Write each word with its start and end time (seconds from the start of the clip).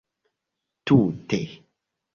Tute. 0.85 1.41